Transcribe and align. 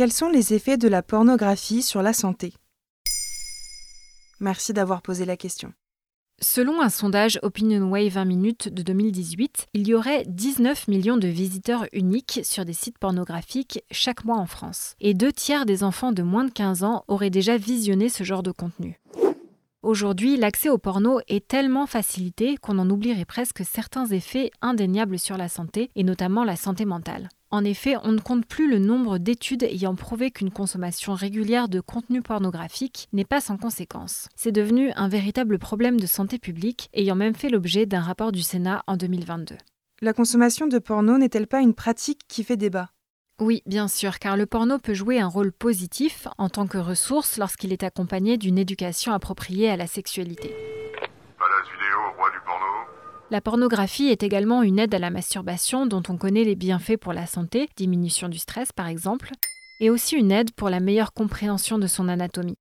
Quels 0.00 0.14
sont 0.14 0.30
les 0.30 0.54
effets 0.54 0.78
de 0.78 0.88
la 0.88 1.02
pornographie 1.02 1.82
sur 1.82 2.00
la 2.00 2.14
santé? 2.14 2.54
Merci 4.40 4.72
d'avoir 4.72 5.02
posé 5.02 5.26
la 5.26 5.36
question. 5.36 5.74
Selon 6.40 6.80
un 6.80 6.88
sondage 6.88 7.38
OpinionWay 7.42 8.08
20 8.08 8.24
minutes 8.24 8.68
de 8.70 8.82
2018, 8.82 9.66
il 9.74 9.86
y 9.86 9.92
aurait 9.92 10.24
19 10.26 10.88
millions 10.88 11.18
de 11.18 11.28
visiteurs 11.28 11.84
uniques 11.92 12.40
sur 12.44 12.64
des 12.64 12.72
sites 12.72 12.96
pornographiques 12.96 13.84
chaque 13.90 14.24
mois 14.24 14.38
en 14.38 14.46
France. 14.46 14.94
Et 15.00 15.12
deux 15.12 15.32
tiers 15.32 15.66
des 15.66 15.84
enfants 15.84 16.12
de 16.12 16.22
moins 16.22 16.44
de 16.44 16.50
15 16.50 16.82
ans 16.82 17.04
auraient 17.06 17.28
déjà 17.28 17.58
visionné 17.58 18.08
ce 18.08 18.24
genre 18.24 18.42
de 18.42 18.52
contenu. 18.52 18.98
Aujourd'hui, 19.82 20.38
l'accès 20.38 20.70
au 20.70 20.78
porno 20.78 21.20
est 21.28 21.46
tellement 21.46 21.86
facilité 21.86 22.56
qu'on 22.56 22.78
en 22.78 22.88
oublierait 22.88 23.26
presque 23.26 23.66
certains 23.66 24.06
effets 24.06 24.50
indéniables 24.62 25.18
sur 25.18 25.36
la 25.36 25.50
santé, 25.50 25.90
et 25.94 26.04
notamment 26.04 26.44
la 26.44 26.56
santé 26.56 26.86
mentale. 26.86 27.28
En 27.52 27.64
effet, 27.64 27.96
on 28.04 28.12
ne 28.12 28.20
compte 28.20 28.46
plus 28.46 28.70
le 28.70 28.78
nombre 28.78 29.18
d'études 29.18 29.64
ayant 29.64 29.96
prouvé 29.96 30.30
qu'une 30.30 30.52
consommation 30.52 31.14
régulière 31.14 31.68
de 31.68 31.80
contenu 31.80 32.22
pornographique 32.22 33.08
n'est 33.12 33.24
pas 33.24 33.40
sans 33.40 33.56
conséquences. 33.56 34.28
C'est 34.36 34.52
devenu 34.52 34.92
un 34.92 35.08
véritable 35.08 35.58
problème 35.58 35.98
de 35.98 36.06
santé 36.06 36.38
publique, 36.38 36.88
ayant 36.94 37.16
même 37.16 37.34
fait 37.34 37.48
l'objet 37.48 37.86
d'un 37.86 38.02
rapport 38.02 38.30
du 38.30 38.42
Sénat 38.42 38.84
en 38.86 38.96
2022. 38.96 39.56
La 40.00 40.12
consommation 40.12 40.68
de 40.68 40.78
porno 40.78 41.18
n'est-elle 41.18 41.48
pas 41.48 41.60
une 41.60 41.74
pratique 41.74 42.20
qui 42.28 42.44
fait 42.44 42.56
débat? 42.56 42.90
Oui, 43.40 43.62
bien 43.66 43.88
sûr, 43.88 44.20
car 44.20 44.36
le 44.36 44.46
porno 44.46 44.78
peut 44.78 44.94
jouer 44.94 45.18
un 45.18 45.26
rôle 45.26 45.50
positif 45.50 46.28
en 46.38 46.50
tant 46.50 46.68
que 46.68 46.78
ressource 46.78 47.36
lorsqu'il 47.36 47.72
est 47.72 47.82
accompagné 47.82 48.38
d'une 48.38 48.58
éducation 48.58 49.12
appropriée 49.12 49.70
à 49.70 49.76
la 49.76 49.88
sexualité. 49.88 50.54
La 53.32 53.40
pornographie 53.40 54.08
est 54.08 54.24
également 54.24 54.64
une 54.64 54.80
aide 54.80 54.92
à 54.92 54.98
la 54.98 55.10
masturbation 55.10 55.86
dont 55.86 56.02
on 56.08 56.16
connaît 56.16 56.42
les 56.42 56.56
bienfaits 56.56 56.96
pour 56.96 57.12
la 57.12 57.26
santé, 57.26 57.68
diminution 57.76 58.28
du 58.28 58.38
stress 58.38 58.72
par 58.72 58.88
exemple, 58.88 59.30
et 59.78 59.88
aussi 59.88 60.16
une 60.16 60.32
aide 60.32 60.50
pour 60.52 60.68
la 60.68 60.80
meilleure 60.80 61.12
compréhension 61.12 61.78
de 61.78 61.86
son 61.86 62.08
anatomie. 62.08 62.58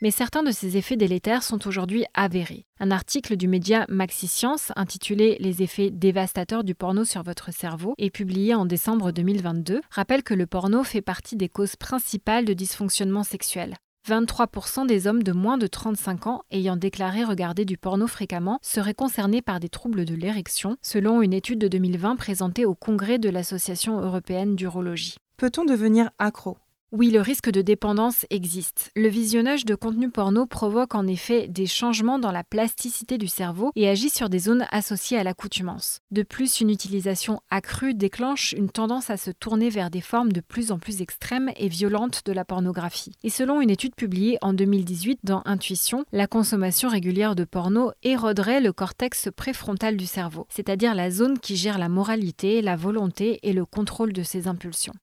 Mais 0.00 0.10
certains 0.10 0.42
de 0.42 0.52
ces 0.52 0.78
effets 0.78 0.96
délétères 0.96 1.42
sont 1.42 1.68
aujourd'hui 1.68 2.06
avérés. 2.14 2.64
Un 2.78 2.90
article 2.90 3.36
du 3.36 3.46
média 3.46 3.84
MaxiScience 3.90 4.72
intitulé 4.74 5.36
Les 5.38 5.62
effets 5.62 5.90
dévastateurs 5.90 6.64
du 6.64 6.74
porno 6.74 7.04
sur 7.04 7.22
votre 7.22 7.52
cerveau 7.52 7.92
et 7.98 8.08
publié 8.08 8.54
en 8.54 8.64
décembre 8.64 9.12
2022 9.12 9.82
rappelle 9.90 10.22
que 10.22 10.32
le 10.32 10.46
porno 10.46 10.82
fait 10.82 11.02
partie 11.02 11.36
des 11.36 11.50
causes 11.50 11.76
principales 11.76 12.46
de 12.46 12.54
dysfonctionnement 12.54 13.22
sexuel. 13.22 13.76
23% 14.08 14.86
des 14.86 15.06
hommes 15.06 15.22
de 15.22 15.32
moins 15.32 15.58
de 15.58 15.66
35 15.66 16.26
ans 16.26 16.42
ayant 16.50 16.76
déclaré 16.76 17.24
regarder 17.24 17.64
du 17.64 17.76
porno 17.76 18.06
fréquemment 18.06 18.58
seraient 18.62 18.94
concernés 18.94 19.42
par 19.42 19.60
des 19.60 19.68
troubles 19.68 20.04
de 20.04 20.14
l'érection, 20.14 20.76
selon 20.82 21.22
une 21.22 21.32
étude 21.32 21.58
de 21.58 21.68
2020 21.68 22.16
présentée 22.16 22.64
au 22.64 22.74
congrès 22.74 23.18
de 23.18 23.28
l'Association 23.28 24.00
européenne 24.00 24.56
d'urologie. 24.56 25.16
Peut-on 25.36 25.64
devenir 25.64 26.10
accro? 26.18 26.58
Oui, 26.92 27.10
le 27.10 27.20
risque 27.20 27.50
de 27.50 27.62
dépendance 27.62 28.26
existe. 28.30 28.90
Le 28.96 29.06
visionnage 29.06 29.64
de 29.64 29.76
contenu 29.76 30.10
porno 30.10 30.46
provoque 30.46 30.96
en 30.96 31.06
effet 31.06 31.46
des 31.46 31.66
changements 31.66 32.18
dans 32.18 32.32
la 32.32 32.42
plasticité 32.42 33.16
du 33.16 33.28
cerveau 33.28 33.70
et 33.76 33.88
agit 33.88 34.10
sur 34.10 34.28
des 34.28 34.40
zones 34.40 34.66
associées 34.72 35.16
à 35.16 35.22
l'accoutumance. 35.22 36.00
De 36.10 36.24
plus, 36.24 36.60
une 36.60 36.68
utilisation 36.68 37.40
accrue 37.48 37.94
déclenche 37.94 38.54
une 38.54 38.70
tendance 38.70 39.08
à 39.08 39.16
se 39.16 39.30
tourner 39.30 39.70
vers 39.70 39.88
des 39.88 40.00
formes 40.00 40.32
de 40.32 40.40
plus 40.40 40.72
en 40.72 40.80
plus 40.80 41.00
extrêmes 41.00 41.52
et 41.56 41.68
violentes 41.68 42.22
de 42.24 42.32
la 42.32 42.44
pornographie. 42.44 43.12
Et 43.22 43.30
selon 43.30 43.60
une 43.60 43.70
étude 43.70 43.94
publiée 43.94 44.38
en 44.42 44.52
2018 44.52 45.20
dans 45.22 45.42
Intuition, 45.44 46.04
la 46.10 46.26
consommation 46.26 46.88
régulière 46.88 47.36
de 47.36 47.44
porno 47.44 47.92
éroderait 48.02 48.60
le 48.60 48.72
cortex 48.72 49.28
préfrontal 49.36 49.96
du 49.96 50.06
cerveau, 50.06 50.48
c'est-à-dire 50.48 50.96
la 50.96 51.12
zone 51.12 51.38
qui 51.38 51.54
gère 51.54 51.78
la 51.78 51.88
moralité, 51.88 52.62
la 52.62 52.74
volonté 52.74 53.38
et 53.44 53.52
le 53.52 53.64
contrôle 53.64 54.12
de 54.12 54.24
ses 54.24 54.48
impulsions. 54.48 54.94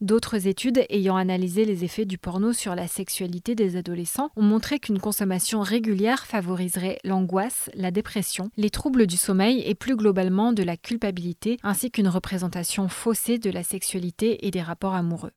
D'autres 0.00 0.46
études 0.46 0.86
ayant 0.88 1.16
analysé 1.16 1.66
les 1.66 1.84
effets 1.84 2.06
du 2.06 2.16
porno 2.16 2.54
sur 2.54 2.74
la 2.74 2.88
sexualité 2.88 3.54
des 3.54 3.76
adolescents 3.76 4.30
ont 4.34 4.42
montré 4.42 4.78
qu'une 4.78 4.98
consommation 4.98 5.60
régulière 5.60 6.26
favoriserait 6.26 6.98
l'angoisse, 7.04 7.68
la 7.74 7.90
dépression, 7.90 8.50
les 8.56 8.70
troubles 8.70 9.06
du 9.06 9.18
sommeil 9.18 9.62
et 9.66 9.74
plus 9.74 9.96
globalement 9.96 10.54
de 10.54 10.62
la 10.62 10.78
culpabilité, 10.78 11.58
ainsi 11.62 11.90
qu'une 11.90 12.08
représentation 12.08 12.88
faussée 12.88 13.36
de 13.36 13.50
la 13.50 13.62
sexualité 13.62 14.46
et 14.46 14.50
des 14.50 14.62
rapports 14.62 14.94
amoureux. 14.94 15.32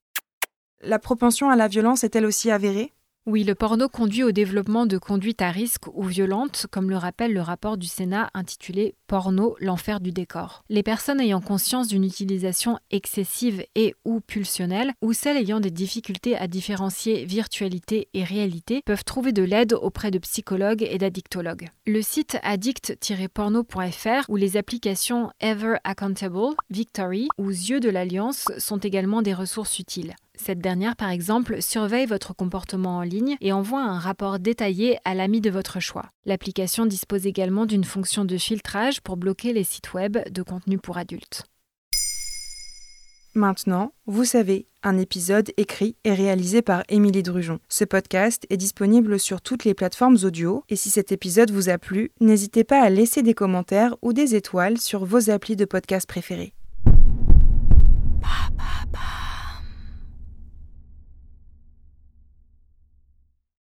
La 0.81 0.97
propension 0.97 1.49
à 1.49 1.57
la 1.57 1.67
violence 1.67 2.05
est-elle 2.05 2.25
aussi 2.25 2.49
avérée? 2.49 2.93
Oui, 3.25 3.45
le 3.45 3.55
porno 3.55 3.87
conduit 3.87 4.23
au 4.23 4.33
développement 4.33 4.85
de 4.85 4.97
conduites 4.97 5.41
à 5.41 5.49
risque 5.49 5.87
ou 5.93 6.03
violentes, 6.03 6.67
comme 6.69 6.89
le 6.89 6.97
rappelle 6.97 7.31
le 7.31 7.39
rapport 7.39 7.77
du 7.77 7.87
Sénat 7.87 8.29
intitulé 8.33 8.95
Porno, 9.07 9.55
l'enfer 9.61 10.01
du 10.01 10.11
décor. 10.11 10.65
Les 10.67 10.83
personnes 10.83 11.21
ayant 11.21 11.39
conscience 11.39 11.87
d'une 11.87 12.03
utilisation 12.03 12.79
excessive 12.91 13.63
et 13.75 13.95
ou 14.03 14.19
pulsionnelle, 14.19 14.91
ou 15.01 15.13
celles 15.13 15.37
ayant 15.37 15.61
des 15.61 15.71
difficultés 15.71 16.35
à 16.35 16.47
différencier 16.47 17.23
virtualité 17.23 18.09
et 18.13 18.25
réalité, 18.25 18.81
peuvent 18.85 19.05
trouver 19.05 19.31
de 19.31 19.43
l'aide 19.43 19.71
auprès 19.71 20.11
de 20.11 20.19
psychologues 20.19 20.83
et 20.83 20.97
d'addictologues. 20.97 21.69
Le 21.87 22.01
site 22.01 22.37
addict-porno.fr 22.43 24.29
ou 24.29 24.35
les 24.35 24.57
applications 24.57 25.31
Ever 25.39 25.75
Accountable, 25.85 26.55
Victory 26.69 27.29
ou 27.37 27.51
Yeux 27.51 27.79
de 27.79 27.89
l'Alliance 27.89 28.47
sont 28.57 28.79
également 28.79 29.21
des 29.21 29.33
ressources 29.33 29.79
utiles. 29.79 30.13
Cette 30.35 30.59
dernière, 30.59 30.95
par 30.95 31.09
exemple, 31.09 31.61
surveille 31.61 32.05
votre 32.05 32.33
comportement 32.33 32.97
en 32.97 33.01
ligne 33.01 33.37
et 33.39 33.53
envoie 33.53 33.81
un 33.81 33.99
rapport 33.99 34.39
détaillé 34.39 34.97
à 35.05 35.13
l'ami 35.13 35.41
de 35.41 35.49
votre 35.49 35.79
choix. 35.79 36.09
L'application 36.25 36.85
dispose 36.85 37.27
également 37.27 37.65
d'une 37.65 37.83
fonction 37.83 38.25
de 38.25 38.37
filtrage 38.37 39.01
pour 39.01 39.15
bloquer 39.15 39.53
les 39.53 39.63
sites 39.63 39.93
web 39.93 40.17
de 40.29 40.41
contenu 40.41 40.77
pour 40.79 40.97
adultes. 40.97 41.43
Maintenant, 43.35 43.93
vous 44.05 44.25
savez, 44.25 44.67
un 44.83 44.97
épisode 44.97 45.51
écrit 45.57 45.95
et 46.03 46.13
réalisé 46.13 46.61
par 46.61 46.83
Émilie 46.87 47.23
Drujon. 47.23 47.59
Ce 47.67 47.83
podcast 47.83 48.45
est 48.51 48.57
disponible 48.57 49.19
sur 49.19 49.41
toutes 49.41 49.65
les 49.65 49.73
plateformes 49.73 50.17
audio 50.23 50.63
et 50.69 50.75
si 50.75 50.91
cet 50.91 51.11
épisode 51.11 51.49
vous 51.49 51.69
a 51.69 51.79
plu, 51.79 52.11
n'hésitez 52.19 52.63
pas 52.63 52.81
à 52.81 52.89
laisser 52.89 53.23
des 53.23 53.33
commentaires 53.33 53.95
ou 54.03 54.13
des 54.13 54.35
étoiles 54.35 54.77
sur 54.77 55.05
vos 55.05 55.31
applis 55.31 55.55
de 55.55 55.65
podcast 55.65 56.07
préférés. 56.07 56.53